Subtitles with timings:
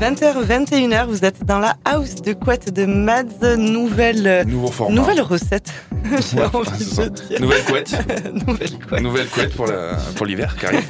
[0.00, 4.94] 20h, 21h, vous êtes dans la house de couette de Mads, nouvelle, euh, Nouveau format.
[4.94, 5.72] nouvelle recette.
[6.30, 7.26] J'ai Ouais, envie c'est de ça.
[7.26, 7.40] dire.
[7.40, 7.98] Nouvelle couette.
[8.46, 9.02] Nouvelle couette.
[9.02, 10.84] Nouvelle couette pour la- pour l'hiver qui arrive.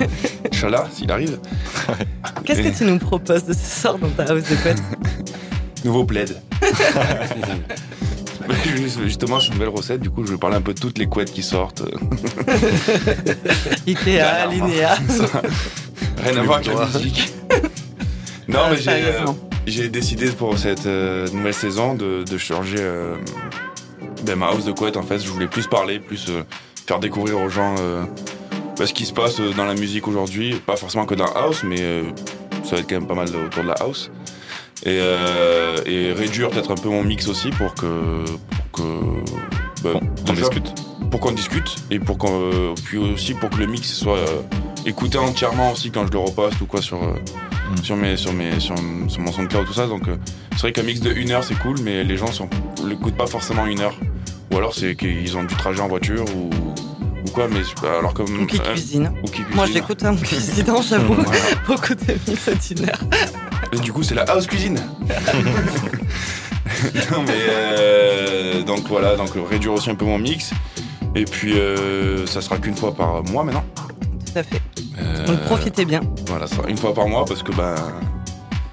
[0.52, 1.38] Inch'Allah, s'il arrive.
[2.44, 4.82] Qu'est-ce que tu nous proposes de ce soir dans ta house de couette
[5.82, 6.37] Nouveau plaid.
[9.03, 10.01] Justement, c'est une nouvelle recette.
[10.03, 11.82] Du coup, je vais parler un peu de toutes les couettes qui sortent.
[13.87, 14.46] Ikea.
[14.51, 14.98] Linéa.
[16.23, 17.29] Rien à voir avec la musique.
[18.51, 19.25] Non, mais j'ai, euh,
[19.67, 23.17] j'ai décidé pour cette euh, nouvelle saison de, de changer euh,
[24.25, 24.96] ben, ma house de couette.
[24.96, 26.43] En fait, je voulais plus parler, plus euh,
[26.86, 28.03] faire découvrir aux gens euh,
[28.79, 30.55] ben, ce qui se passe dans la musique aujourd'hui.
[30.67, 32.03] Pas forcément que dans la house, mais euh,
[32.64, 34.11] ça va être quand même pas mal autour de la house.
[34.84, 38.25] Et, euh, et réduire peut-être un peu mon mix aussi pour que.
[38.72, 40.75] Pour que ben, On déjà, discute.
[41.11, 44.42] pour qu'on discute et pour qu'on puis aussi pour que le mix soit euh,
[44.86, 47.14] écouté entièrement aussi quand je le reposte ou quoi sur euh,
[47.70, 47.84] Mm.
[47.84, 48.75] sur mes sur mes sur,
[49.06, 50.16] sur mon SoundCloud tout ça donc euh,
[50.52, 52.48] c'est vrai qu'un mix de une heure c'est cool mais les gens sont
[52.84, 53.94] l'écoutent pas forcément une heure
[54.50, 56.50] ou alors c'est qu'ils ont du trajet en voiture ou
[57.24, 59.12] ou quoi mais pas- alors comme Ou qui euh, cuisine.
[59.22, 59.72] ou qui Moi, cuisine.
[59.82, 61.14] j'écoute un cuisinant, j'avoue.
[61.22, 61.40] Voilà.
[61.68, 62.98] Beaucoup de mix à d'une heure.
[63.72, 64.74] Et du coup, c'est la house cuisine.
[67.12, 70.50] non, mais euh, donc voilà, donc réduire aussi un peu mon mix.
[71.14, 73.64] Et puis, euh, ça sera qu'une fois par mois maintenant.
[74.33, 74.61] Tout à fait.
[74.98, 76.00] Euh, Donc, profitez bien.
[76.27, 77.75] Voilà, ça une fois par mois parce que ben,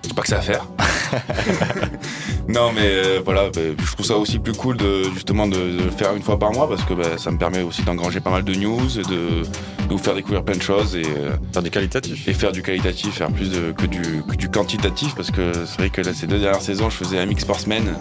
[0.04, 0.66] c'est pas que ça à faire.
[2.48, 5.84] non, mais euh, voilà, ben, je trouve ça aussi plus cool de justement de, de
[5.84, 8.30] le faire une fois par mois parce que ben, ça me permet aussi d'engranger pas
[8.32, 11.64] mal de news, et de, de vous faire découvrir plein de choses et euh, Faire
[11.64, 12.28] du qualitatif.
[12.28, 15.78] et faire du qualitatif, faire plus de, que, du, que du quantitatif, parce que c'est
[15.78, 17.96] vrai que là, ces deux dernières saisons, je faisais un mix par semaine.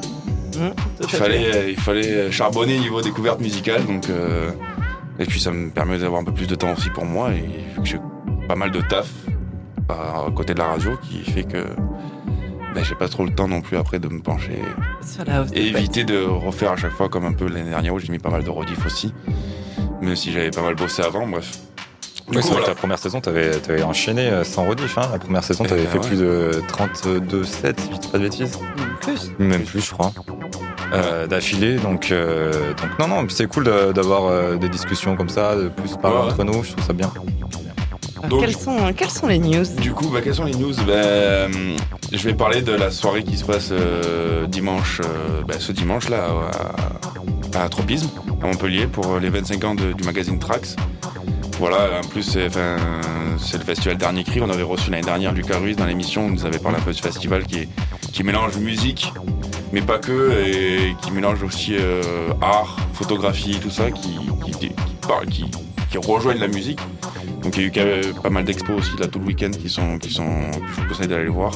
[0.56, 0.68] Mmh,
[1.02, 4.50] Il fallait, euh, il fallait charbonner niveau découverte musicale, donc euh,
[5.18, 7.40] et puis ça me permet d'avoir un peu plus de temps aussi pour moi, et
[7.74, 8.00] vu que j'ai
[8.48, 9.08] pas mal de taf
[9.88, 11.64] à côté de la radio, qui fait que
[12.74, 14.60] ben, j'ai pas trop le temps non plus après de me pencher
[15.00, 17.98] Sur la et éviter de refaire à chaque fois comme un peu l'année dernière où
[17.98, 19.14] j'ai mis pas mal de rediff aussi,
[20.02, 21.58] même si j'avais pas mal bossé avant, bref.
[22.26, 24.98] Coup, c'est vrai que ta première saison, t'avais avais enchaîné euh, sans rediff.
[24.98, 25.08] Hein.
[25.12, 26.06] La première saison, t'avais Eh fait ouais.
[26.08, 28.58] plus de 32 sets, si je dis pas de bêtises.
[29.00, 29.30] Plus.
[29.38, 30.12] Même plus, je crois.
[30.92, 35.56] Euh, d'affilée, donc, euh, donc non, non, c'est cool d'avoir euh, des discussions comme ça,
[35.56, 37.10] de plus parler Ouais, entre nous, je trouve ça bien.
[38.28, 39.64] Donc- quelles, sont, quelles sont les news?
[39.80, 40.72] Du coup, bah, quelles sont les news?
[40.86, 41.48] Ben, euh,
[42.12, 46.08] Je vais parler de la soirée qui se passe euh, dimanche, euh, bah, ce dimanche
[46.08, 46.28] là,
[47.54, 48.08] à, à Tropisme,
[48.42, 50.76] à Montpellier, pour les 25 ans de- du magazine Trax.
[51.58, 52.76] Voilà, en plus, c'est enfin,
[53.38, 54.40] c'est le festival Dernier Cri.
[54.42, 56.26] On avait reçu l'année dernière Lucas Ruiz dans l'émission.
[56.26, 57.68] On nous avait parlé un peu de ce festival qui, est,
[58.12, 59.12] qui mélange musique,
[59.72, 62.02] mais pas que, et qui mélange aussi euh,
[62.42, 64.72] art, photographie, tout ça, qui, qui, qui,
[65.08, 65.44] parle- qui,
[66.06, 66.78] rejoignent la musique.
[67.42, 69.98] Donc il y a eu pas mal d'expos aussi là tout le week-end qui sont
[69.98, 71.52] qui sont je vous conseille d'aller les voir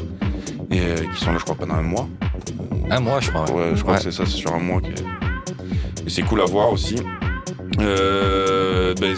[0.71, 2.09] et euh, qui sont là je crois pendant un mois.
[2.91, 3.51] Un mois, je crois.
[3.51, 4.81] Ouais, je crois que c'est ça, c'est sur un mois.
[6.07, 6.97] Et c'est cool à voir aussi.
[7.81, 9.15] Euh, ben,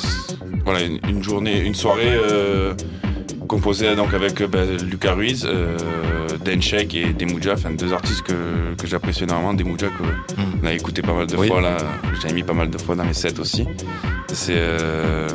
[0.64, 2.74] voilà, une, une journée, une soirée euh,
[3.48, 5.76] composée donc avec euh, ben, Lucas Ruiz, euh,
[6.44, 9.54] Denchek et Demouja, enfin deux artistes que, que j'apprécie énormément.
[9.54, 10.02] Demouja que
[10.40, 10.60] Mm.
[10.62, 11.48] on a écouté pas mal de Oui.
[11.48, 11.76] fois là,
[12.20, 13.66] j'avais mis pas mal de fois dans mes sets aussi.
[14.32, 15.28] C'est euh,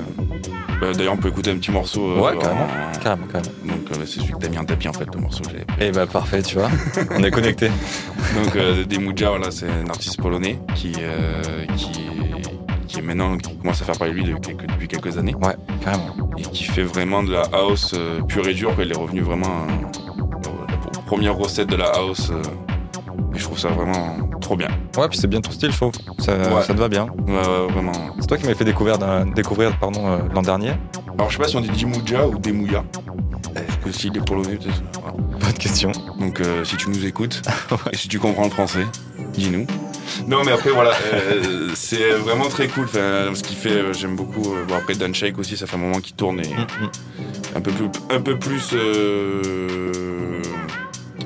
[0.82, 2.10] ben, d'ailleurs on peut écouter un petit morceau.
[2.12, 2.64] euh, Ouais, carrément.
[2.66, 3.52] en- Carrément, carrément.
[3.66, 5.86] donc c'est celui que t'as mis en tapis en fait le morceau que j'avais pris.
[5.86, 6.70] Et bah parfait, tu vois.
[7.12, 7.70] On est connectés.
[8.36, 8.58] Donc
[8.90, 11.42] Demouja, voilà, c'est un artiste polonais qui, euh,
[11.78, 11.92] qui,
[13.08, 16.16] maintenant qui commence à faire parler de lui depuis quelques, années Ouais, carrément.
[16.38, 18.76] et qui fait vraiment de la house euh, pure et dure.
[18.76, 18.84] quoi.
[18.84, 22.30] Il est revenu vraiment euh, la première recette de la house.
[22.32, 22.42] euh,
[23.34, 24.68] et je trouve ça vraiment trop bien.
[24.98, 25.92] Ouais, puis c'est bien ton style, je trouve.
[26.20, 26.62] Ça, Ouais.
[26.64, 27.06] ça te va bien.
[27.28, 27.92] Ouais, ouais, vraiment.
[28.20, 28.98] C'est toi qui m'avais fait découvrir,
[29.36, 30.72] découvrir pardon, l'an dernier.
[31.18, 32.84] Alors je sais pas si on dit Demouja ou Demouya.
[33.54, 34.82] Parce que s'il est polonais, peut-être.
[35.02, 35.18] voilà.
[35.40, 35.92] Pas de question.
[36.20, 37.42] Donc euh, si tu nous écoutes
[37.92, 38.86] et si tu comprends le français,
[39.34, 39.66] dis-nous.
[40.28, 42.86] Non mais après voilà, euh, c'est vraiment très cool.
[42.86, 44.54] Enfin, ce qu'il fait, euh, j'aime beaucoup.
[44.56, 46.50] Euh, Bon après Dan Shake aussi, ça fait un moment qu'il tourne et
[47.56, 50.42] un peu plus, un peu plus, euh,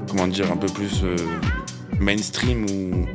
[0.09, 1.16] comment dire, un peu plus euh,
[2.00, 3.06] mainstream ou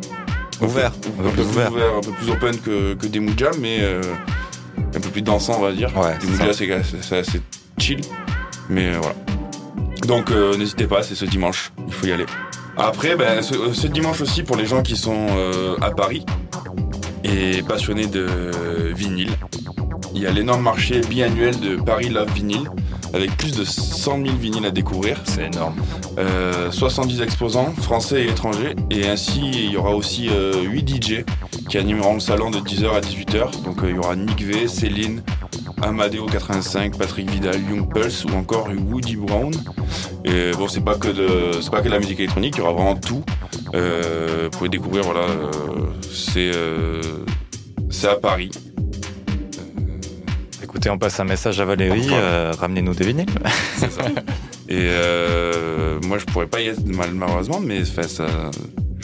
[0.64, 0.92] Ouvert.
[1.18, 4.00] un peu, plus ouvert, un peu plus open que, que Demouja, mais euh,
[4.94, 5.90] un peu plus dansant on va dire.
[5.96, 6.52] Ouais, c'est Demouja ça.
[6.54, 7.40] c'est c'est- c'est assez
[7.78, 8.00] chill,
[8.70, 9.14] mais euh, voilà.
[10.06, 12.26] Donc euh, n'hésitez pas, c'est ce dimanche, il faut y aller.
[12.76, 16.24] Après, ben, ce, ce dimanche aussi pour les gens qui sont euh, à Paris
[17.24, 18.26] et passionnés de
[18.94, 19.32] vinyle,
[20.14, 22.70] il y a l'énorme marché biannuel de Paris Love Vinyl
[23.12, 25.20] avec plus de 100 000 vinyles à découvrir.
[25.24, 25.74] C'est énorme.
[26.18, 28.74] Euh, 70 exposants, français et étrangers.
[28.90, 31.24] Et ainsi, il y aura aussi euh, 8 DJ
[31.68, 33.62] qui animeront le salon de 10h à 18h.
[33.64, 35.22] Donc euh, il y aura Nick V, Céline,
[35.82, 39.52] Amadeo 85, Patrick Vidal, Young Pulse ou encore Woody Brown.
[40.24, 42.62] Et bon, c'est pas que de, c'est pas que de la musique électronique, il y
[42.62, 43.22] aura vraiment tout.
[43.74, 45.50] Euh, vous pouvez découvrir, voilà, euh,
[46.10, 47.00] c'est, euh,
[47.90, 48.50] c'est à Paris.
[50.62, 53.26] Écoutez, on passe un message à Valérie, euh, ramenez-nous des vinyles.
[53.76, 54.02] C'est ça.
[54.68, 58.26] Et euh, moi, je pourrais pas y être mal- malheureusement, mais ça,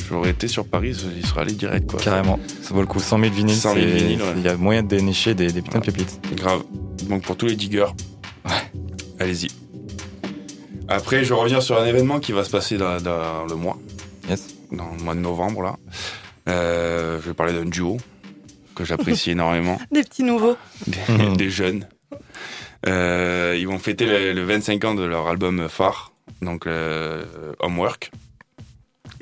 [0.08, 2.00] j'aurais été sur Paris, il serait allé direct, quoi.
[2.00, 3.00] Carrément, ça vaut le coup.
[3.00, 4.32] 100 000 vinyles, 100 000 c'est- vinyles, ouais.
[4.36, 6.20] il y a moyen de dénicher des, des putains de pépites.
[6.34, 6.62] Grave.
[7.08, 7.86] Donc pour tous les diggers,
[9.18, 9.48] allez-y.
[10.88, 13.78] Après, je reviens sur un événement qui va se passer dans, dans le mois,
[14.28, 14.46] Yes.
[14.70, 15.76] dans le mois de novembre là.
[16.48, 17.98] Euh, je vais parler d'un duo
[18.74, 20.56] que j'apprécie énormément, Des petits nouveaux.
[20.86, 21.86] des, des jeunes.
[22.88, 27.24] Euh, ils vont fêter le, le 25 ans de leur album phare, donc euh,
[27.60, 28.10] Homework,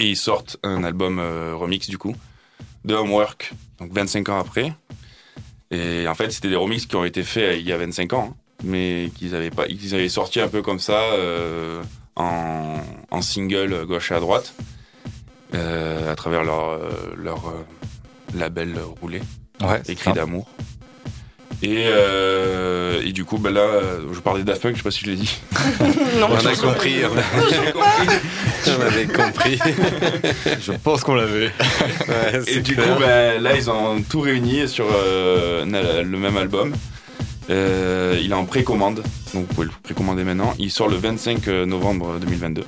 [0.01, 2.17] et ils sortent un album euh, remix du coup
[2.87, 4.73] de Homework, donc 25 ans après.
[5.71, 8.29] Et en fait, c'était des remixes qui ont été faits il y a 25 ans,
[8.33, 11.83] hein, mais qu'ils avaient pas, ils avaient sorti un peu comme ça euh,
[12.17, 12.79] en,
[13.11, 14.55] en single gauche et à droite,
[15.55, 17.63] euh, à travers leur, euh, leur euh,
[18.35, 19.21] label roulé,
[19.63, 20.49] Ouais, écrit d'amour.
[21.63, 24.83] Et, euh, et du coup, ben là, euh, je parlais de Daft Punk, je sais
[24.83, 25.39] pas si je l'ai dit.
[26.19, 29.59] non, On je a compris, on on avait compris.
[30.61, 31.47] Je pense qu'on l'avait.
[32.09, 32.95] Ouais, Et du clair.
[32.95, 35.65] coup, ben, là, ils ont tout réuni sur euh,
[36.03, 36.73] le même album.
[37.51, 39.03] Euh, il est en précommande,
[39.35, 40.55] donc vous pouvez le précommander maintenant.
[40.59, 42.63] Il sort le 25 novembre 2022.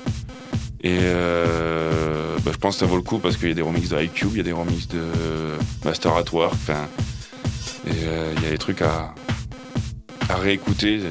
[0.85, 3.61] Et euh, ben, je pense que ça vaut le coup parce qu'il y a des
[3.61, 5.01] remixes de iCube, il y a des remixes de
[5.85, 6.87] Master at Work, enfin,
[7.87, 9.13] et euh, il y a des trucs à,
[10.29, 11.01] à réécouter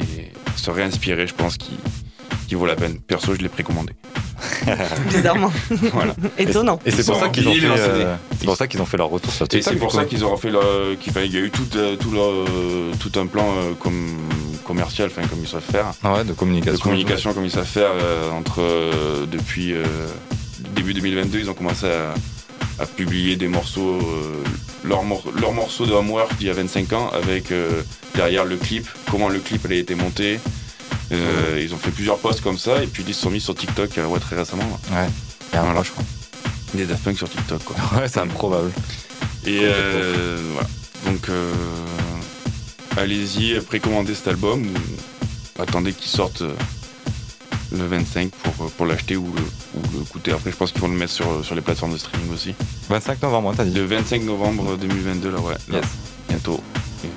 [0.00, 1.76] et se réinspirer, je pense, qui,
[2.48, 2.98] qui vaut la peine.
[3.00, 3.92] Perso, je l'ai précommandé.
[5.08, 5.52] Bizarrement.
[5.92, 6.14] Voilà.
[6.38, 6.78] Étonnant.
[6.84, 9.08] Et c'est pour ça qu'ils ont fait, euh, c'est pour ça qu'ils ont fait leur
[9.08, 9.72] retour sur Et TikTok.
[9.72, 10.64] c'est pour ça qu'ils ont fait leur,
[10.98, 14.16] qu'il y a eu tout, euh, tout, leur, euh, tout un plan euh, comme
[14.64, 16.76] commercial, enfin comme ils savent faire, Ah ouais, de communication.
[16.78, 19.84] de communication comme ils savent faire euh, entre euh, depuis euh,
[20.74, 22.14] début 2022, ils ont commencé à,
[22.78, 24.42] à publier des morceaux, euh,
[24.84, 27.82] leurs mor- leurs morceaux de Homework d'il y a 25 ans avec euh,
[28.14, 30.40] derrière le clip, comment le clip a été monté.
[31.12, 33.54] Euh, Ils ont fait plusieurs posts comme ça et puis ils se sont mis sur
[33.54, 34.80] TikTok ouais, très récemment.
[34.90, 35.06] Ouais.
[35.52, 35.74] Il y a un Voilà.
[35.74, 36.04] mois, je crois.
[36.74, 37.76] Des Daft Punk sur TikTok quoi.
[38.00, 38.72] Ouais, c'est improbable.
[39.46, 40.68] Et euh, voilà.
[41.06, 41.52] Donc, euh,
[42.96, 44.64] allez-y, précommandez cet album
[45.58, 46.42] attendez qu'il sorte
[47.76, 50.32] le 25 pour, pour l'acheter ou, le- ou l'écouter.
[50.32, 52.54] Après, je pense qu'ils vont le mettre sur, sur les plateformes de streaming aussi.
[52.88, 53.74] 25 novembre, hein, t'as dit.
[53.74, 55.54] Le 25 novembre 2022, là, ouais.
[55.68, 55.84] Là, Yes.
[56.28, 56.60] bientôt.
[57.04, 57.08] Et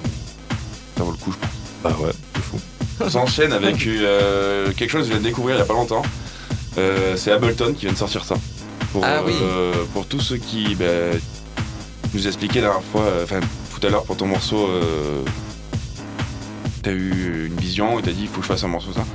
[0.97, 1.49] ça vaut le coup, je pense.
[1.83, 2.57] Bah ouais, c'est fou.
[2.99, 5.73] On s'enchaîne avec euh, quelque chose que je viens de découvrir il y a pas
[5.75, 6.01] longtemps.
[6.79, 8.35] Euh, c'est Ableton qui vient de sortir ça.
[8.91, 9.33] Pour, Ah oui.
[9.41, 11.19] euh, pour tous ceux qui ben,
[12.13, 13.39] nous expliquaient la dernière fois, euh, enfin
[13.79, 15.21] tout à l'heure pour ton morceau, euh,
[16.81, 19.05] t'as eu une vision et t'as dit il faut que je fasse un morceau ça.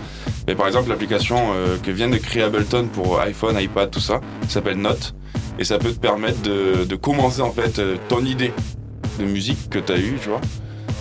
[0.47, 4.21] Mais par exemple l'application euh, que vient de créer Ableton pour iPhone, iPad, tout ça,
[4.49, 5.15] s'appelle Note
[5.59, 8.53] et ça peut te permettre de, de commencer en fait euh, ton idée
[9.21, 10.41] de musique que t'as eue, tu vois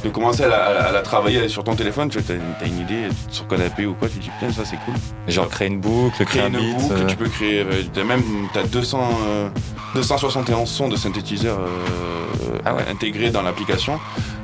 [0.04, 2.44] de commencer à la, à la- à la travailler sur ton téléphone, tu vois, t'as
[2.60, 4.96] t'as une idée sur canapé ou quoi, tu te dis putain ça c'est cool.
[5.28, 6.76] Genre créer une boucle, créer Créer un une beat.
[6.78, 9.50] boucle, euh, tu peux créer, euh, t'as même t'as 200, euh,
[9.94, 12.82] 271 sons de synthétiseurs euh, Ah ouais.
[12.90, 14.00] intégrés dans l'application.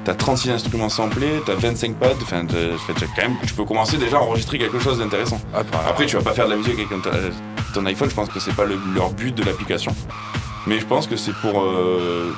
[0.08, 2.56] T'as 36 instruments samplés, t'as 25 pads, enfin t'as-
[2.88, 5.42] t'as- t'as quand même, tu peux commencer déjà à enregistrer quelque chose d'intéressant.
[5.54, 6.88] ah, bah, Après, tu vas pas faire de la musique avec
[7.74, 9.94] ton, iPhone, je pense que c'est pas le- leur but de l'application.
[10.66, 12.34] Mais je pense que c'est pour euh,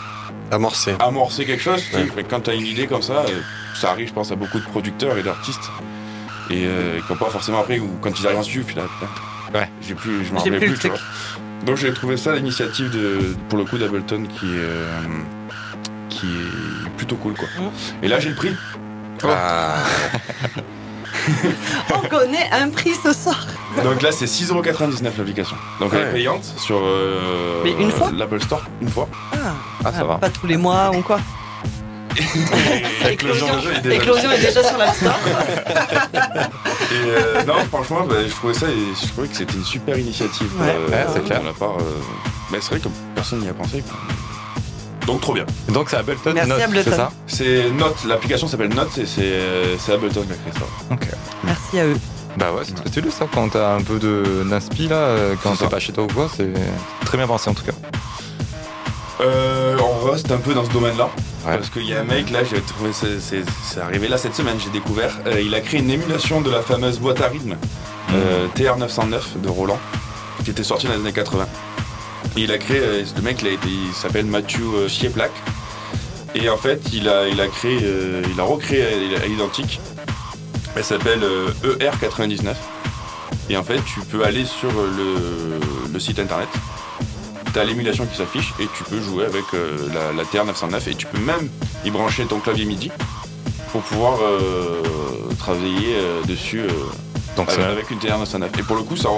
[0.50, 0.96] Amorcé.
[1.00, 1.84] amorcer quelque chose.
[1.94, 2.26] Ouais.
[2.28, 3.40] Quand tu as une idée comme ça, euh,
[3.76, 5.70] ça arrive, je pense, à beaucoup de producteurs et d'artistes.
[6.50, 8.86] Et euh, qui n'ont pas forcément après, ou quand ils arrivent en studio, puis là,
[9.00, 9.70] putain, Ouais.
[9.88, 10.98] j'ai plus, je m'en rappelle plus tu vois.
[11.68, 15.02] Donc j'ai trouvé ça l'initiative de, pour le coup d'Ableton qui est, euh,
[16.20, 17.48] qui est plutôt cool quoi.
[17.58, 18.04] Mm.
[18.04, 18.56] Et là j'ai le prix.
[19.24, 19.76] Ah,
[21.94, 23.46] On connaît un prix ce soir.
[23.84, 25.56] Donc là c'est 6,99€ l'application.
[25.80, 29.08] Donc elle est payante sur euh, Mais une fois l'Apple Store, une fois.
[29.34, 29.54] Ah,
[29.86, 30.16] Ah, ça va.
[30.16, 31.20] Pas tous les mois ou quoi
[33.10, 35.20] Éclosion de jeu est déjà- Éclosion est déjà sur l'App Store.
[36.92, 39.96] Et euh, non, franchement, bah, je trouvais ça, et je trouvais que c'était une super
[39.98, 40.50] initiative.
[40.60, 41.44] Ouais, ouais, c'est de clair.
[41.44, 41.78] la part.
[41.78, 41.84] euh,
[42.52, 43.84] bah, c'est vrai que personne n'y a pensé.
[43.88, 43.96] quoi.
[45.12, 45.46] Donc trop bien.
[45.68, 46.90] Et Donc c'est Ableton Merci, Note, Ableton.
[46.92, 49.40] c'est ça C'est Note, l'application s'appelle Note et c'est
[49.80, 50.94] c'est Ableton qui a créé ça.
[50.94, 51.08] Ok.
[51.44, 51.96] Merci à eux.
[52.38, 55.52] Bah ouais, c'est très stylé ça quand t'as un peu de d'inspi là, euh, quand
[55.54, 55.70] C'est t'es ça.
[55.72, 56.54] pas chez toi ou quoi, c'est
[57.06, 57.72] très bien pensé en tout cas.
[59.22, 61.10] Euh, on reste un peu dans ce domaine-là.
[61.46, 61.56] Ouais.
[61.58, 64.36] Parce qu'il y a un mec, là, j'ai trouvé, c'est- c'est c'est arrivé là cette
[64.36, 65.12] semaine, j'ai découvert.
[65.26, 67.56] euh, il a créé une émulation de la fameuse boîte à rythme
[68.14, 69.80] euh, TR909 de Roland,
[70.44, 71.48] qui était sortie dans les années 80.
[72.38, 75.32] Et il a créé, euh, le mec, il, il s'appelle Mathieu euh, Chieplak.
[76.36, 78.84] Et en fait, il a, il a créé, euh, il a recréé
[79.16, 79.80] à l'identique.
[80.76, 82.56] Elle s'appelle euh, ER99.
[83.50, 85.60] Et en fait, tu peux aller sur le,
[85.92, 86.50] le site internet.
[87.52, 91.08] Tu as l'émulation qui s'affiche et tu peux jouer avec la, la TR909 et tu
[91.08, 91.50] peux même
[91.84, 92.92] y brancher ton clavier MIDI
[93.72, 94.82] pour pouvoir euh,
[95.38, 96.70] travailler euh, dessus euh,
[97.36, 98.60] Donc avec, une TR909.
[98.60, 99.10] Et pour le coup, ça.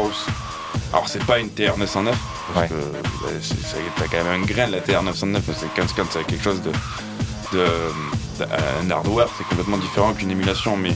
[0.94, 2.14] Alors, c'est pas une TR909,
[2.54, 2.78] parce Ouais.
[2.78, 2.84] que
[3.24, 6.06] bah, c'est- c'est- t'as quand même un grain de la TR909, parce que quand, quand
[6.12, 6.72] c'est quelque chose de.
[7.58, 7.66] de
[8.84, 10.96] un hardware, c'est complètement différent qu'une émulation, mais.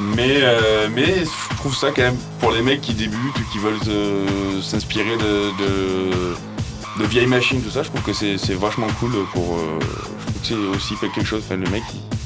[0.00, 3.78] Mais, euh, mais je trouve ça quand même pour les mecs qui débutent, qui veulent
[3.84, 8.86] se- s'inspirer de, de, de vieilles machines, tout ça, je trouve que c'est c'est vachement
[9.00, 9.56] cool pour.
[9.56, 11.82] euh, je trouve que c'est aussi quelque chose, enfin, le mec,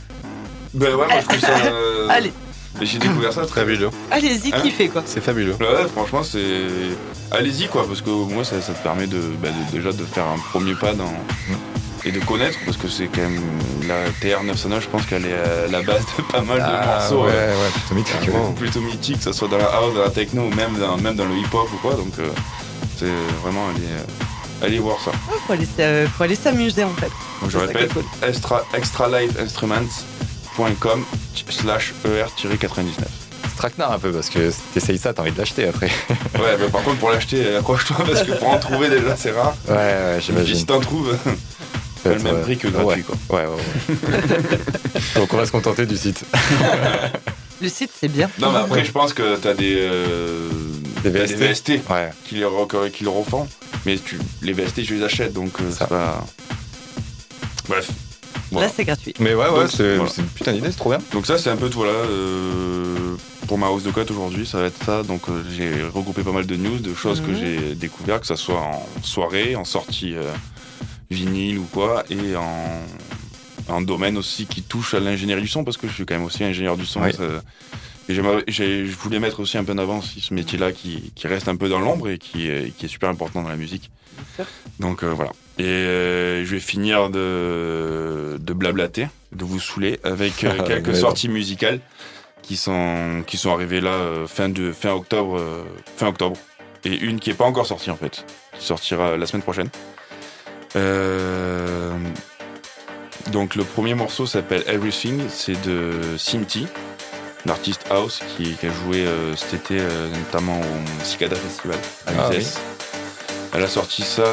[0.73, 1.49] Ben ouais, moi je trouve ça.
[1.71, 2.33] euh, allez,
[2.81, 3.89] J'ai découvert ça très Fabuleux.
[4.11, 5.03] allez-y, Hein kiffez quoi.
[5.05, 5.55] C'est fabuleux.
[5.59, 6.41] Ouais, franchement, c'est.
[7.31, 10.25] Allez-y, quoi, parce que moi, ça, ça te permet de, bah, de- déjà de faire
[10.25, 11.11] un premier pas dans.
[12.05, 13.39] Et de connaître, parce que c'est quand même.
[13.87, 17.23] La TR909, je pense qu'elle est à la base de pas mal de Ah, morceaux.
[17.25, 18.15] ouais, euh, ouais, plutôt mythique.
[18.27, 18.53] ouais.
[18.57, 21.15] plutôt mythiques, que ce soit dans la house, dans la techno, ou même dans, même
[21.15, 22.27] dans le hip-hop ou quoi, donc euh,
[22.97, 23.05] c'est
[23.41, 24.03] vraiment aller, euh,
[24.65, 25.11] aller voir ça.
[25.11, 25.67] Ouais, faut aller,
[26.07, 27.09] faut aller s'amuser en fait.
[27.41, 27.91] Donc je répète,
[28.27, 31.05] extra, extralifeinstruments.com
[31.49, 32.85] slash ER-99.
[33.49, 35.89] C'est traquenard un peu parce que t'essayes ça, t'as envie de l'acheter après.
[36.35, 39.53] Ouais, bah, par contre, pour l'acheter, accroche-toi, parce que pour en trouver déjà, c'est rare.
[39.67, 40.55] Ouais, ouais, j'imagine.
[40.55, 41.15] si t'en trouves,
[42.03, 43.39] c'est le même prix que gratuit, Ouais, quoi.
[43.39, 43.55] ouais, ouais.
[43.55, 44.59] ouais.
[45.15, 46.25] Donc on va se contenter du site.
[47.61, 48.29] Le site c'est bien.
[48.39, 50.49] Non, mais après, je pense que t'as des, euh,
[51.03, 51.35] Des VST.
[51.37, 52.09] VST Ouais.
[52.25, 53.47] qui, les re- qui le refont.
[53.85, 55.77] Mais tu, les VST, je les achète, donc euh, Ça.
[55.79, 56.25] c'est pas.
[57.69, 57.89] Bref.
[58.51, 58.67] Voilà.
[58.67, 59.13] Là c'est gratuit.
[59.19, 60.11] Mais ouais, ouais, c'est voilà.
[60.17, 60.99] une putain d'idée, c'est trop bien.
[61.13, 61.93] Donc, ça, c'est un peu tout, voilà.
[61.93, 63.15] euh,
[63.47, 65.01] pour ma hausse de cote aujourd'hui, ça va être ça.
[65.03, 67.37] Donc, euh, j'ai regroupé pas mal de news, de choses que Mhm.
[67.39, 70.23] j'ai découvert, que ça soit en soirée, en sortie euh,
[71.13, 72.81] vinyle ou quoi, et en.
[73.69, 76.25] Un domaine aussi qui touche à l'ingénierie du son parce que je suis quand même
[76.25, 77.01] aussi ingénieur du son.
[77.01, 77.13] Oui.
[77.13, 77.23] ça-
[78.09, 81.27] Et j'aimerais- j'ai- je voulais mettre aussi un peu en avant ce métier-là qui, qui
[81.27, 83.89] reste un peu dans l'ombre et qui est, qui est super important dans la musique.
[84.79, 85.31] Donc euh, voilà.
[85.59, 90.93] Et euh, je vais finir de, de blablater, de vous saouler avec euh, quelques Mais
[90.95, 90.99] non.
[90.99, 91.79] sorties musicales
[92.41, 95.63] qui sont, qui sont arrivées là euh, fin, de, fin, octobre, euh,
[95.95, 96.35] fin octobre.
[96.83, 98.25] Et une qui n'est pas encore sortie en fait,
[98.59, 99.69] qui sortira la semaine prochaine.
[100.75, 101.91] Euh,
[103.31, 106.67] donc le premier morceau s'appelle Everything, c'est de Cinti,
[107.45, 111.77] l'artiste house qui, qui a joué euh, cet été euh, notamment au Cicada Festival
[112.07, 112.59] à Ah Uzès.
[113.55, 114.25] Elle a sorti ça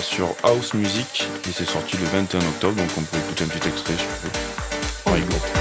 [0.00, 1.26] sur House Music.
[1.48, 4.04] Et c'est sorti le 21 octobre, donc on peut écouter un petit extrait si
[5.18, 5.57] tu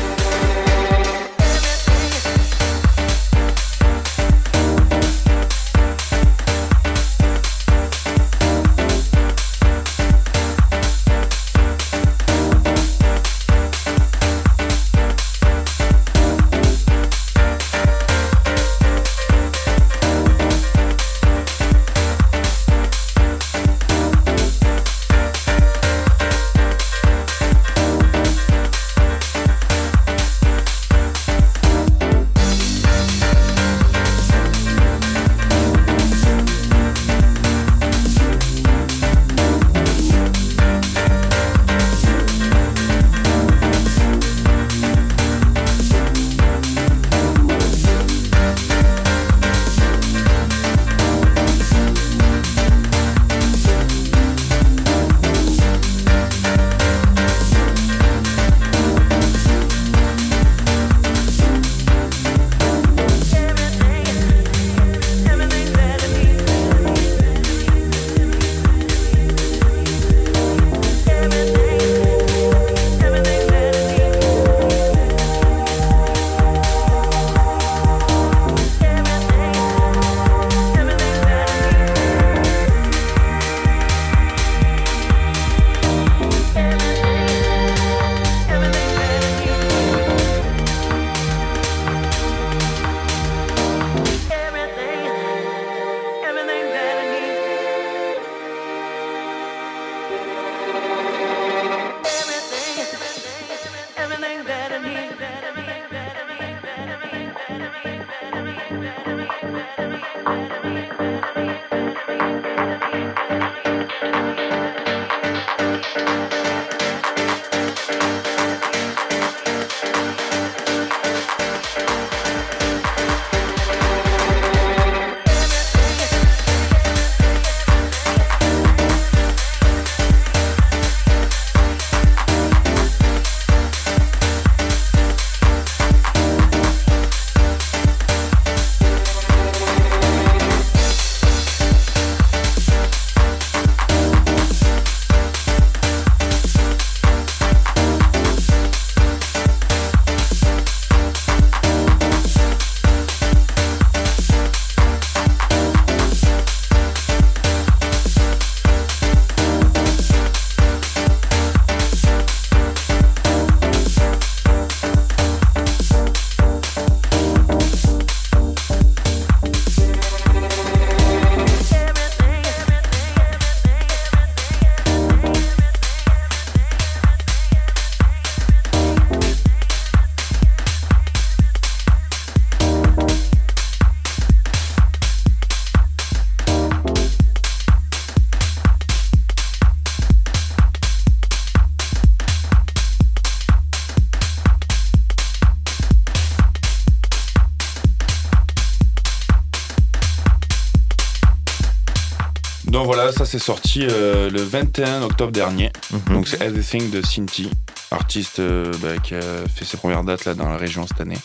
[203.18, 205.72] ça c'est sorti euh, le 21 octobre dernier.
[205.92, 206.14] Mhm.
[206.14, 207.50] Donc c'est Everything de Cinti,
[207.90, 211.18] artiste euh, bah, qui a fait ses premières dates là dans la région cette année.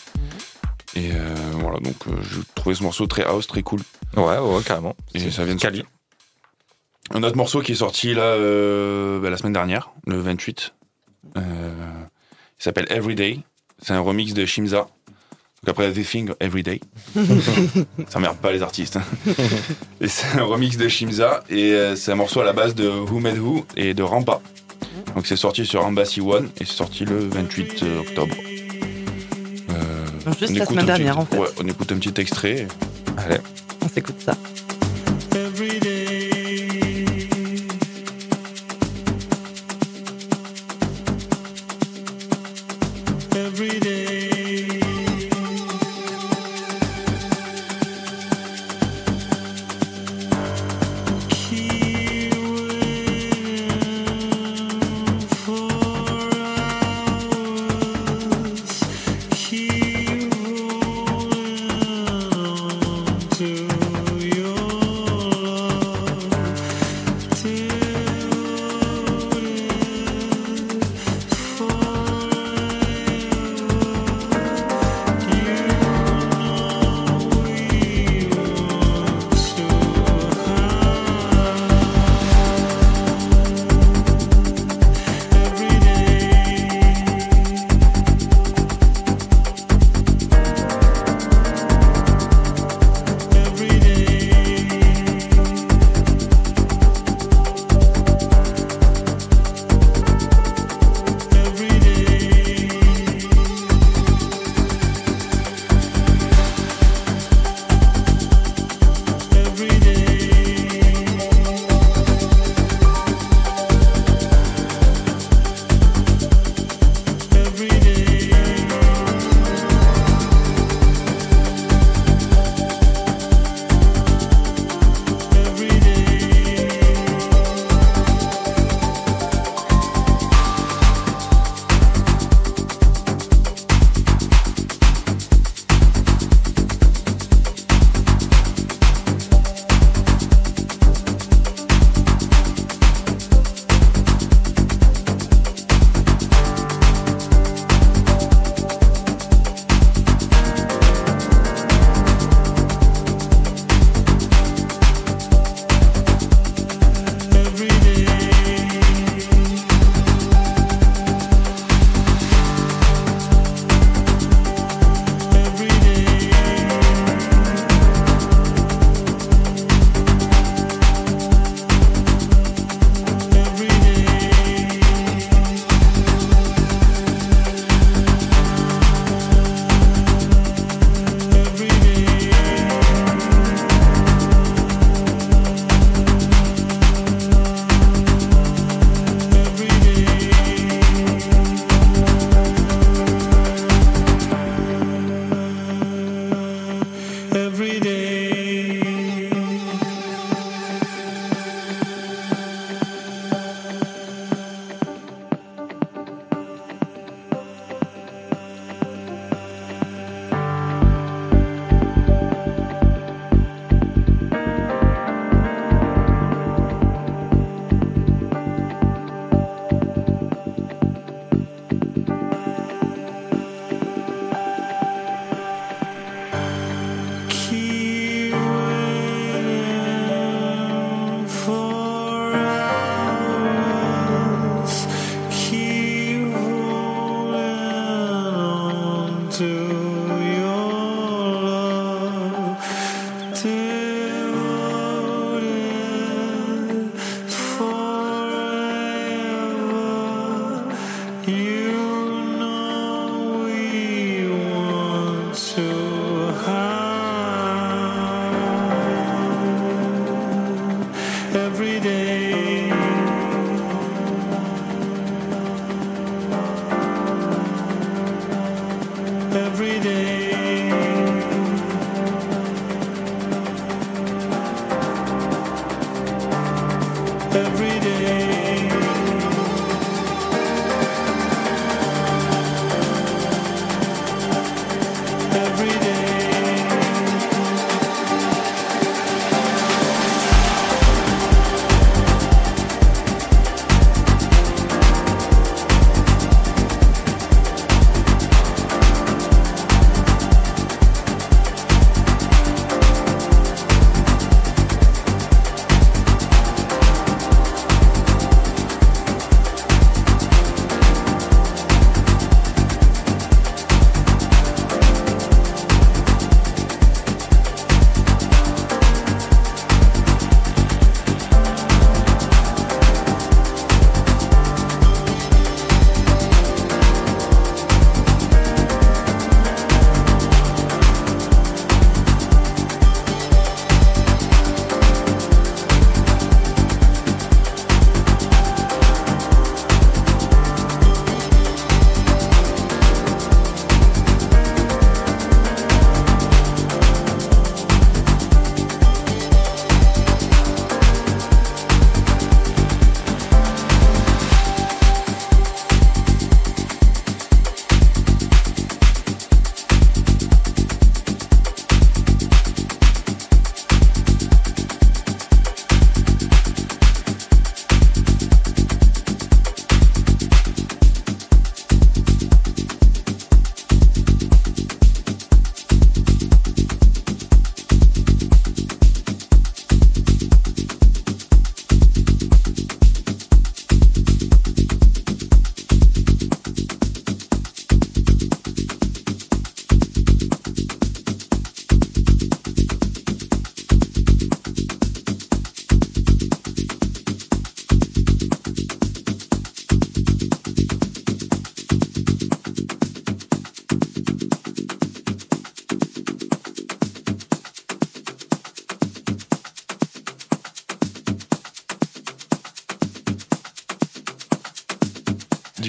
[0.95, 3.81] Et euh, voilà, donc j'ai trouvé ce morceau très house, très cool.
[4.17, 4.95] Ouais, ouais, carrément.
[5.13, 5.83] Et ça vient de Cali.
[7.11, 8.37] Un autre morceau qui est sorti là
[9.19, 10.73] bah, la semaine dernière, le 28.
[11.37, 11.41] Euh,
[12.59, 13.39] il s'appelle Everyday.
[13.81, 14.87] C'est un remix de Shimza.
[15.63, 16.79] Donc après Everything, Everyday.
[18.09, 18.97] ça merde pas les artistes.
[18.97, 19.03] hein.
[20.01, 22.87] et c'est un remix de Shimza et euh, c'est un morceau à la base de
[22.89, 24.41] Who Made Who et de Rampa.
[25.15, 28.35] Donc c'est sorti sur Embassy One et c'est sorti le 28 octobre.
[29.69, 30.05] Euh,
[30.39, 31.37] juste on la écoute semaine petit- dernière, en fait.
[31.37, 32.67] Ouais, on écoute un petit extrait.
[33.17, 33.37] Allez.
[33.83, 34.35] On s'écoute ça.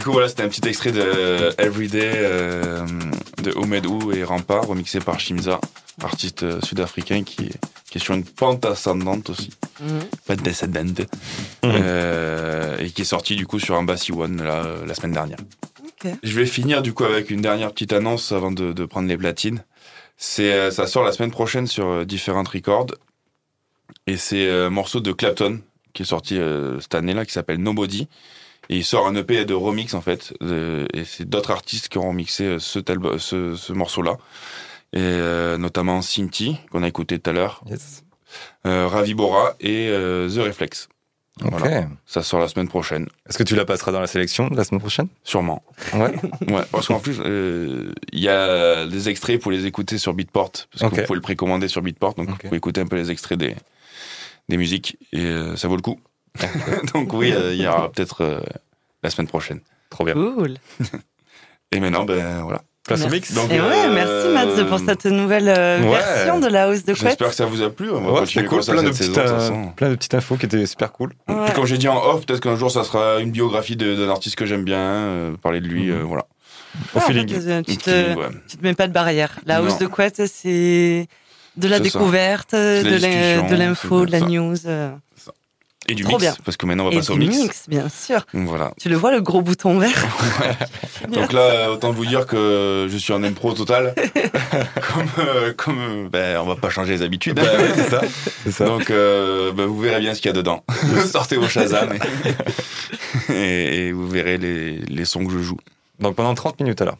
[0.04, 2.86] Coup, voilà, c'était un petit extrait de Everyday euh,
[3.42, 5.60] de Oumedou et Rampart, remixé par Shimza,
[6.02, 7.50] artiste euh, sud-africain qui,
[7.90, 10.00] qui est sur une pente ascendante aussi, Mhm.
[10.26, 11.02] pas descendante,
[11.64, 15.38] Euh, et qui est sorti du coup sur Embassy One là, euh, la semaine dernière.
[16.22, 19.16] Je vais finir du coup avec une dernière petite annonce avant de, de prendre les
[19.16, 19.64] platines.
[20.18, 22.88] C'est, euh, ça sort la semaine prochaine sur euh, Different Records,
[24.06, 25.60] et c'est un morceau de Clapton
[25.94, 28.06] qui est sorti euh, cette année-là qui s'appelle Nobody.
[28.70, 32.08] Et il sort un EP de remix en fait, et c'est d'autres artistes qui ont
[32.08, 34.16] remixé euh, ce, tel- ce, ce morceau-là,
[34.92, 38.04] et euh, notamment Cinti qu'on a écouté tout à l'heure, Yes.
[38.66, 40.88] euh, Ravi Bora et euh, The Reflex.
[41.44, 41.50] Ok.
[41.58, 41.88] Voilà.
[42.06, 44.80] Ça sort la semaine prochaine, Est-ce que tu la passeras dans la sélection la semaine
[44.80, 45.08] prochaine?
[45.24, 45.64] Sûrement.
[45.92, 46.14] Ouais.
[46.48, 50.52] Ouais, parce qu'en plus, euh, il y a des extraits pour les écouter sur Beatport,
[50.52, 50.94] parce que Ok.
[51.00, 52.34] vous pouvez le précommander sur Beatport, donc Ok.
[52.34, 53.56] vous pouvez écouter un peu les extraits des,
[54.48, 55.98] des musiques, et euh, ça vaut le coup.
[56.94, 58.40] donc oui, euh, il y aura peut-être euh,
[59.02, 59.60] la semaine prochaine.
[59.90, 60.14] Trop bien.
[60.14, 60.56] Cool.
[61.72, 62.62] Et maintenant, ben voilà.
[62.86, 63.16] Place au Merci.
[63.16, 63.32] mix.
[63.32, 65.90] Donc, Et ouais, euh, merci Mads pour cette nouvelle euh, ouais.
[65.98, 67.08] version de la hausse de couette.
[67.08, 67.90] J'espère que ça vous a plu.
[67.90, 68.62] On va Ouais, c'était cool.
[68.62, 69.66] Plein de, petites, saison, de toute euh, façon.
[69.74, 71.14] plein de petites infos qui étaient super cool.
[71.26, 71.34] Ouais.
[71.46, 74.36] Puis comme j'ai dit en off, peut-être qu'un jour ça sera une biographie d'un artiste
[74.36, 75.98] que j'aime bien, euh, parler de lui, Mhm.
[76.00, 76.26] euh, voilà.
[76.94, 77.28] Au Ah, en feeling.
[77.28, 78.26] fait, euh, tu, te, ouais.
[78.48, 79.38] tu te mets pas de barrière.
[79.46, 81.06] La hausse de couette, c'est
[81.56, 84.56] de la découverte, de l'info, de la news.
[84.66, 84.90] euh,
[85.88, 86.34] Et du Trop mix, bien.
[86.44, 87.36] parce que maintenant on va et passer au du mix.
[87.38, 88.24] mix, bien sûr.
[88.32, 88.72] Voilà.
[88.80, 90.06] Tu le vois, le gros bouton vert
[91.08, 93.94] Donc là, autant vous dire que je suis en impro total.
[94.94, 97.36] comme, euh, comme euh, ben, on va pas changer les habitudes.
[97.36, 98.00] Bah ouais, c'est ça.
[98.44, 98.64] C'est ça.
[98.66, 100.64] Donc euh, ben, vous verrez bien ce qu'il y a dedans.
[101.06, 101.92] Sortez vos Shazam
[103.28, 105.58] et, et- et vous verrez les, les sons que je joue.
[106.00, 106.96] Donc pendant 30 minutes alors.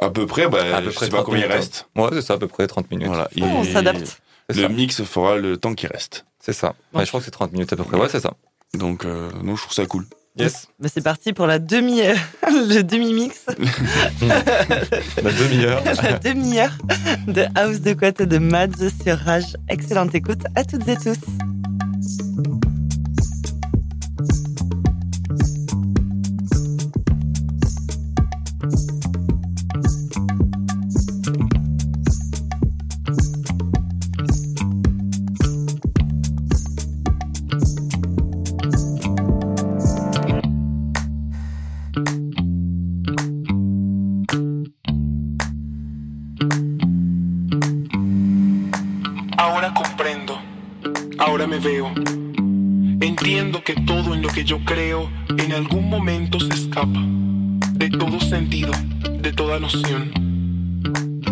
[0.00, 1.88] À peu près, ben, À peu je près sais pas 30 combien il minutes, reste.
[1.96, 3.06] Ouais, c'est ça, à peu près 30 minutes.
[3.06, 3.28] Voilà.
[3.40, 4.20] Oh, On s'adapte.
[4.48, 4.68] Le ça.
[4.68, 6.24] mix fera le temps qui reste.
[6.46, 6.76] C'est ça.
[6.94, 7.96] Ouais, je crois que c'est 30 minutes à peu près.
[7.96, 8.34] Ouais, c'est ça.
[8.74, 10.06] Donc, euh, non, je trouve ça cool.
[10.36, 10.68] Yes.
[10.78, 12.02] Mais c'est parti pour la demi,
[12.48, 13.46] le demi-mix,
[14.20, 15.82] La demi-heure.
[16.02, 16.78] la demi-heure
[17.26, 19.56] de House de Couette de Mads sur Rage.
[19.68, 21.18] Excellente écoute à toutes et tous.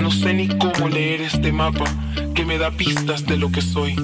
[0.01, 1.85] No sé ni cómo leer este mapa
[2.35, 3.95] que me da pistas de lo que soy.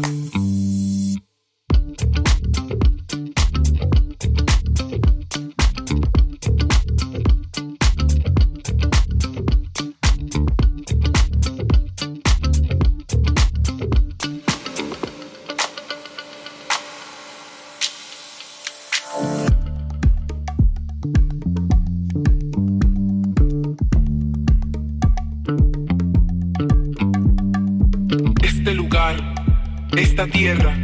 [29.97, 30.75] Esta tierra,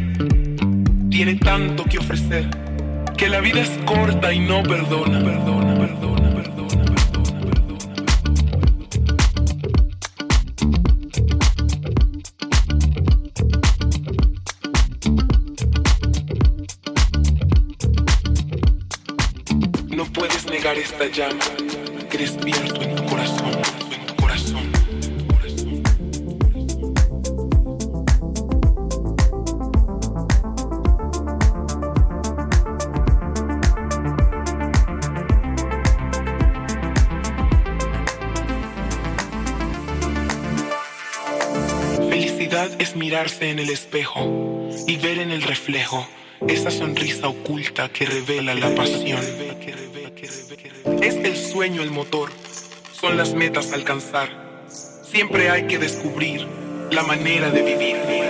[1.11, 2.49] tiene tanto que ofrecer
[3.16, 6.95] que la vida es corta y no perdona, perdona, perdona, perdona, perdona.
[19.90, 21.45] No puedes negar esta llama
[22.11, 23.75] que despierto en tu corazón.
[43.59, 46.07] El espejo y ver en el reflejo
[46.49, 49.21] esa sonrisa oculta que revela la pasión.
[51.03, 52.31] Es el sueño el motor,
[52.92, 54.29] son las metas a alcanzar.
[55.03, 56.47] Siempre hay que descubrir
[56.90, 58.25] la manera de vivir.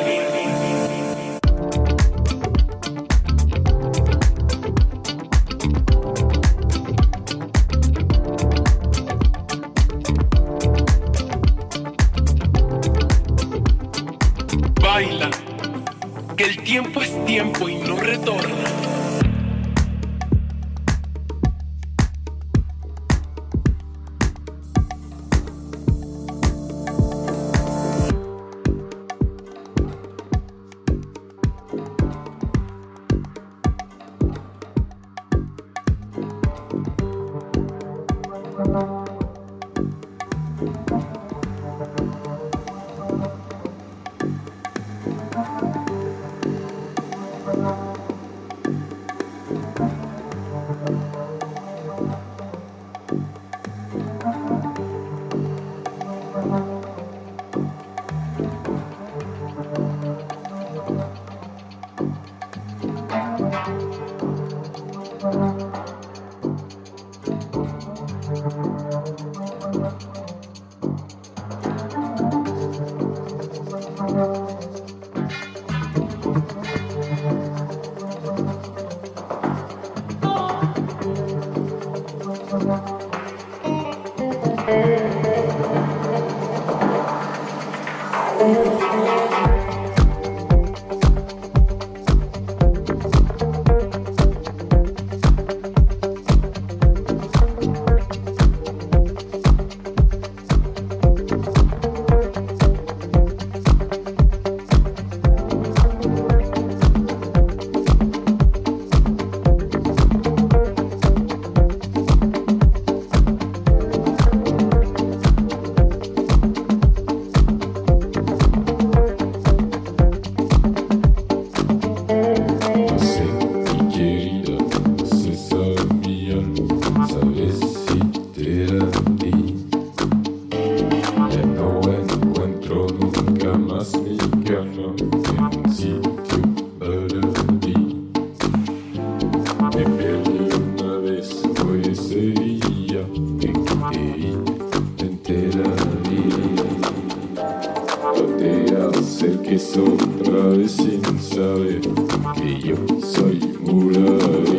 [153.65, 154.59] Soy mularí.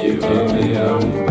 [0.00, 1.29] Llévame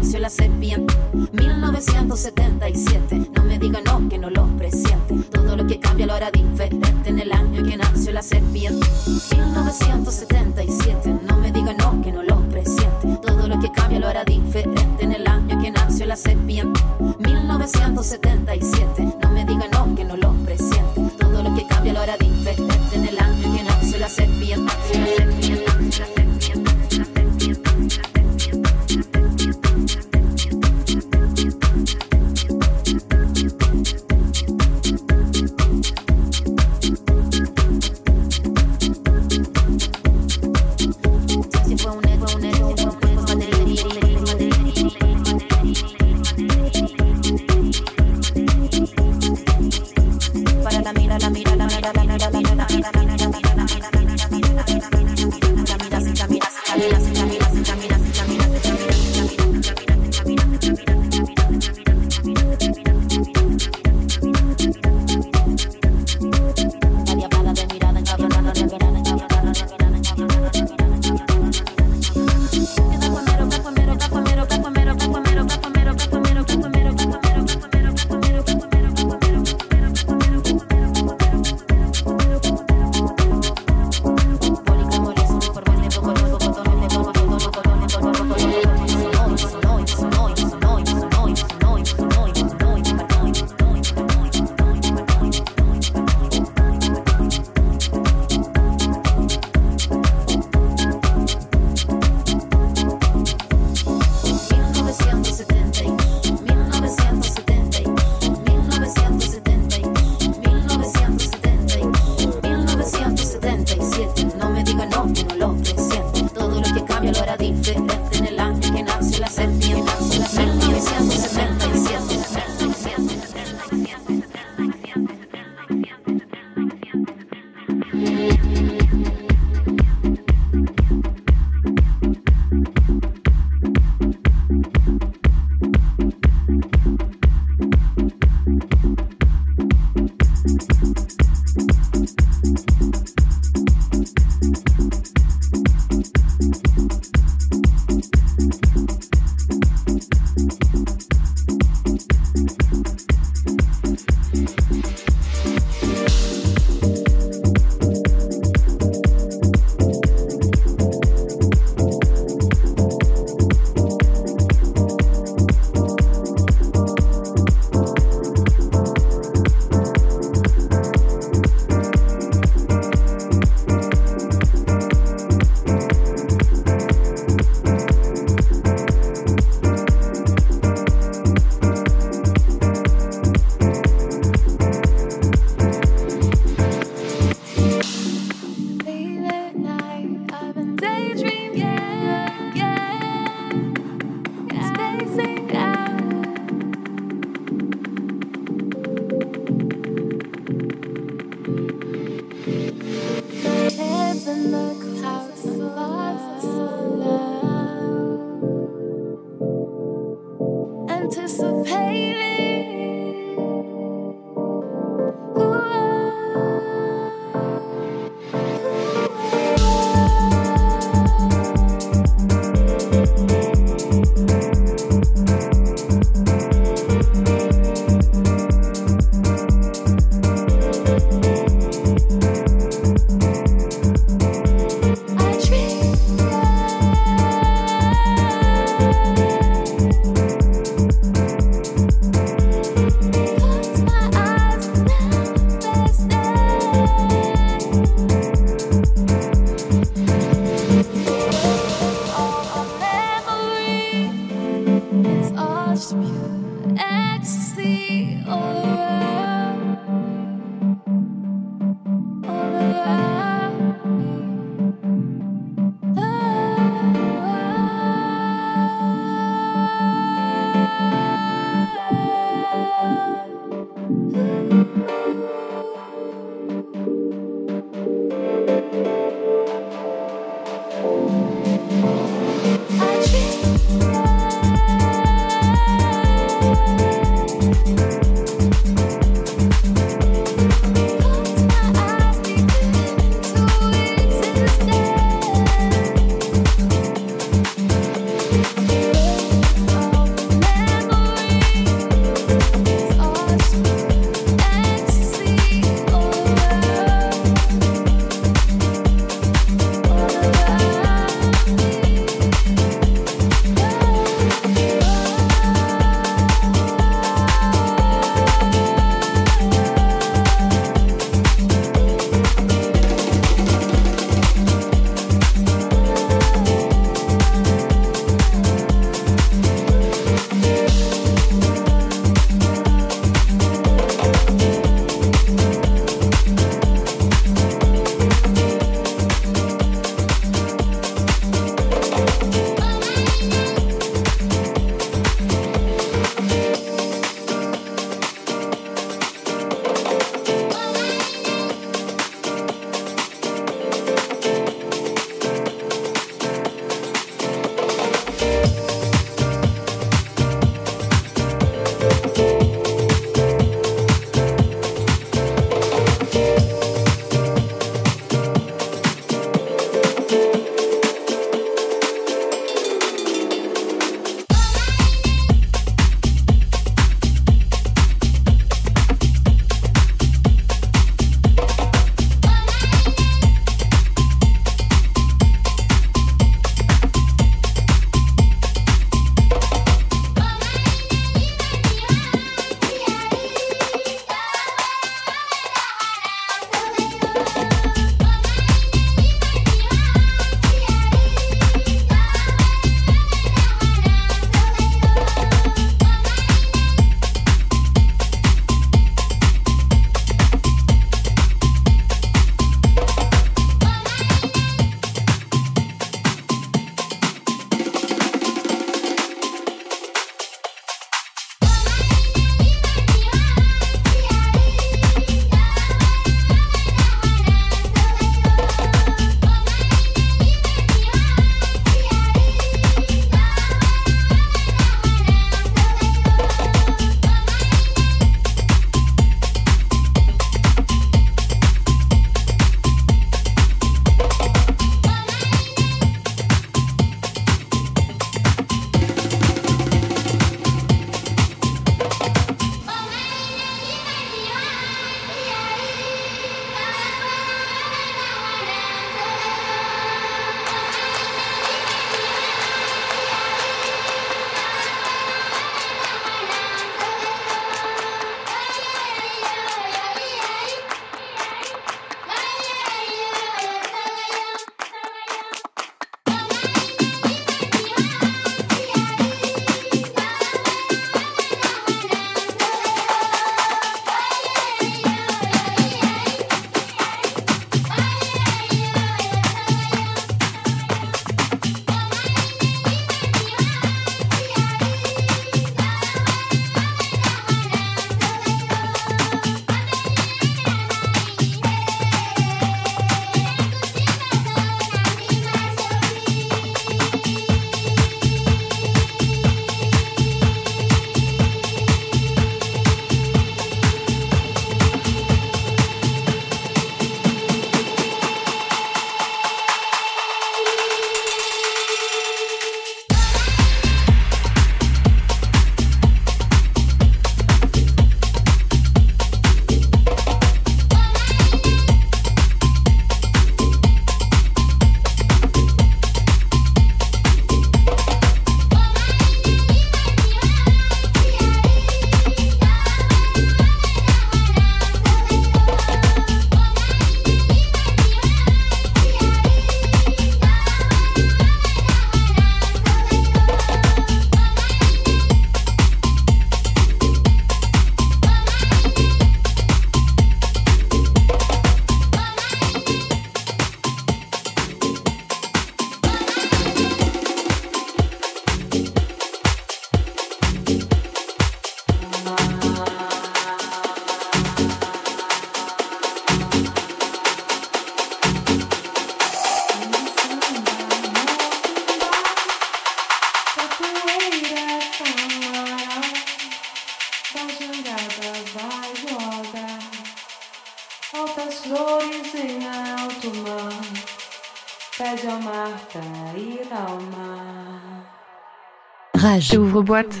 [599.14, 599.38] Rage.
[599.38, 600.00] Ouvre boîte.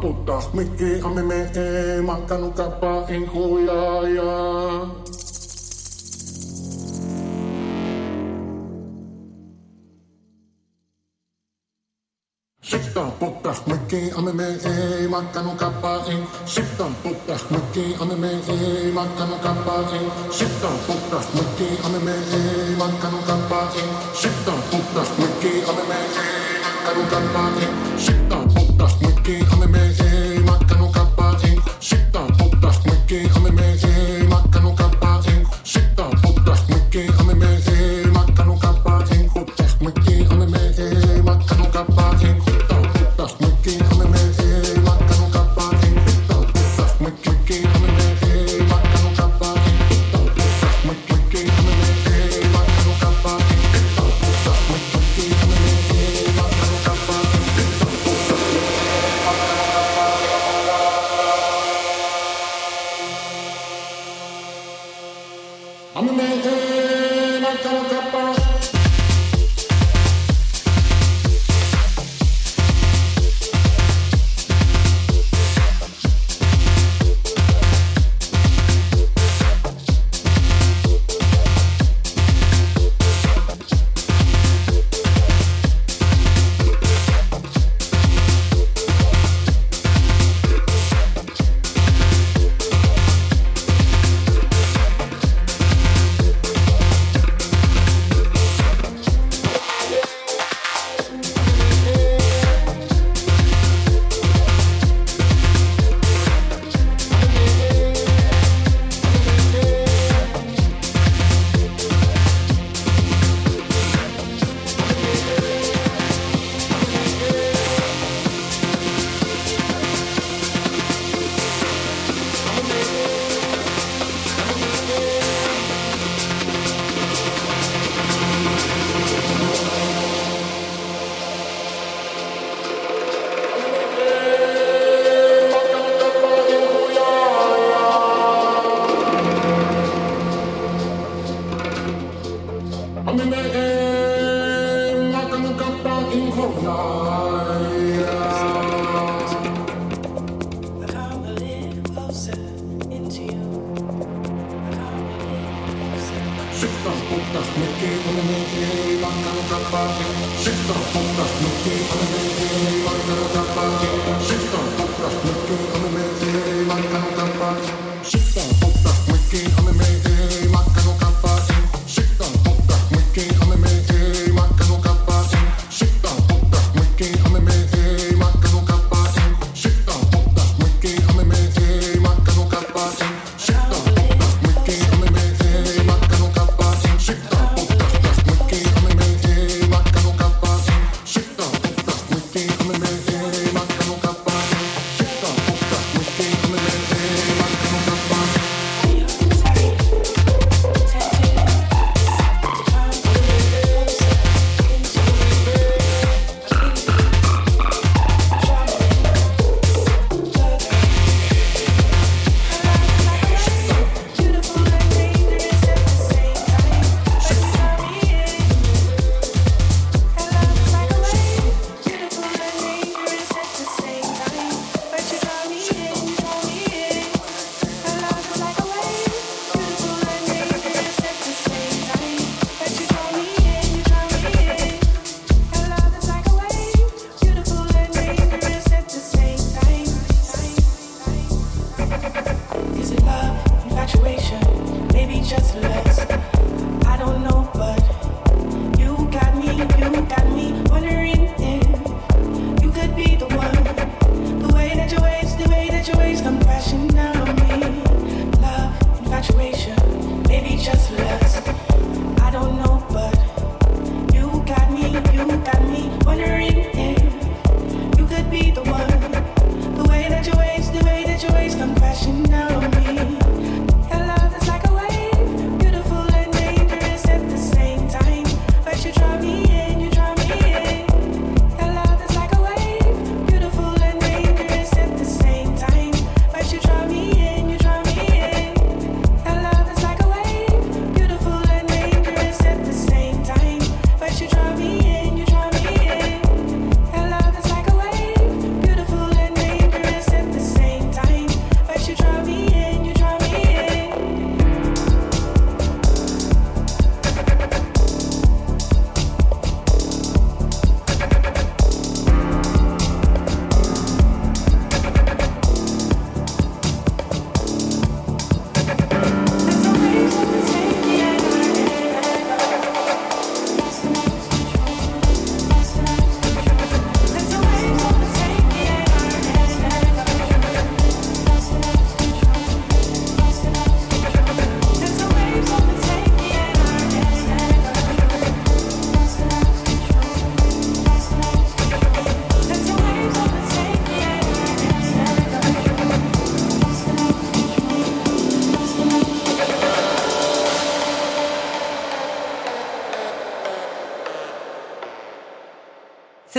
[0.00, 4.30] puta me quejame me eh, mancano capa en joya ya.
[12.62, 19.76] Shiftan putas maki ameme e makano kappa in Shiftan putas maki ameme e makano kappa
[19.96, 22.40] in Shiftan putas maki ameme e
[22.80, 23.90] makano kappa in
[24.20, 26.28] Shiftan putas maki ameme e
[26.64, 28.59] makano kappa in Shiftan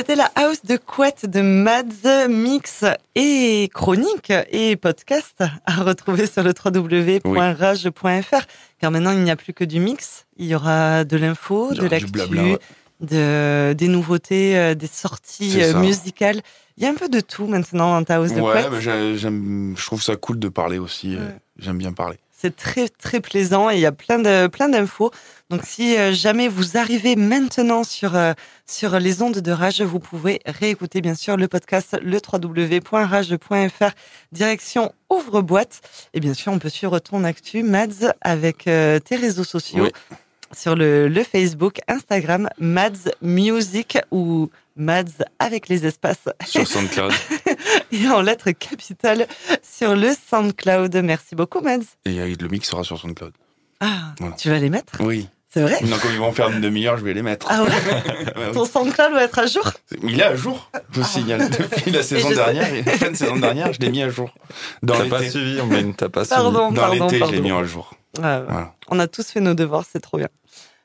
[0.01, 2.83] C'était la house de couette de Mads, mix
[3.13, 8.41] et chronique et podcast à retrouver sur le www.rage.fr.
[8.79, 10.25] Car maintenant, il n'y a plus que du mix.
[10.37, 12.57] Il y aura de l'info, de l'actu, ouais.
[13.01, 16.41] de, des nouveautés, euh, des sorties euh, musicales.
[16.77, 18.79] Il y a un peu de tout maintenant dans ta house de Ouais, couette.
[19.19, 21.15] j'aime, je trouve ça cool de parler aussi.
[21.15, 21.35] euh, Ouais.
[21.59, 22.17] J'aime bien parler.
[22.35, 25.11] C'est très très plaisant et il y a plein de plein d'infos.
[25.51, 28.33] Donc si euh, jamais vous arrivez maintenant sur euh,
[28.65, 33.91] sur les ondes de Rage, vous pouvez réécouter bien sûr le podcast le www.rage.fr
[34.31, 35.81] direction ouvre boîte
[36.13, 40.17] et bien sûr on peut suivre ton actu Mads avec euh, tes réseaux sociaux Oui.
[40.57, 47.11] sur le, le Facebook, Instagram Mads Music ou Mads avec les espaces Sur SoundCloud.
[47.91, 49.27] et en lettres capitales
[49.61, 50.95] sur le SoundCloud.
[51.03, 51.81] Merci beaucoup Mads.
[52.05, 53.33] et le mix sera sur SoundCloud.
[53.81, 54.35] Ah, Voilà.
[54.37, 54.93] tu vas les mettre?
[55.01, 55.27] Oui.
[55.53, 57.47] C'est vrai Donc, comme ils vont faire une demi-heure, je vais les mettre.
[57.49, 57.69] Ah ouais
[58.37, 59.69] Ouais, Ton SoundCloud va être à jour
[60.01, 61.49] Il est à jour, le signal.
[61.49, 62.39] Depuis la saison je sais.
[62.43, 64.33] dernière, et la fin de saison dernière, je l'ai mis à jour.
[64.81, 65.31] Dans T'as pas l'été.
[65.31, 66.75] suivi, mais t'as pas Pardon, suivi.
[66.75, 67.91] Dans pardon, l'été, je l'ai mis à jour.
[68.17, 68.21] Ouais.
[68.23, 68.73] Voilà.
[68.89, 70.29] On a tous fait nos devoirs, c'est trop bien.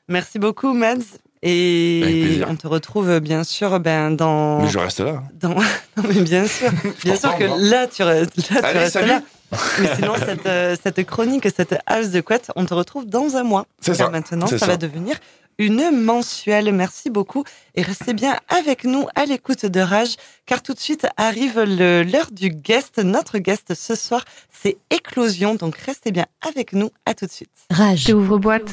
[0.09, 0.95] Merci beaucoup, Mads.
[1.43, 2.47] Avec Et plaisir.
[2.49, 4.59] on te retrouve bien sûr ben, dans.
[4.61, 5.23] Mais je reste là.
[5.39, 5.49] dans...
[5.55, 6.69] non, mais bien sûr.
[7.05, 9.07] Bien sûr que là, tu restes, là, tu Allez, restes salut.
[9.09, 9.21] là.
[9.51, 13.43] Mais sinon, cette, euh, cette chronique, cette house de couette, on te retrouve dans un
[13.43, 13.65] mois.
[13.79, 14.09] C'est ça.
[14.09, 15.17] maintenant, ça, va devenir
[15.57, 16.71] une mensuelle.
[16.73, 17.43] Merci beaucoup.
[17.75, 22.31] Et restez bien avec nous à l'écoute de Rage, car tout de suite arrive l'heure
[22.31, 22.99] du guest.
[22.99, 25.55] Notre guest ce soir, c'est Éclosion.
[25.55, 26.89] Donc restez bien avec nous.
[27.05, 27.51] À tout de suite.
[27.71, 28.09] Rage.
[28.09, 28.71] Ouvre boîte.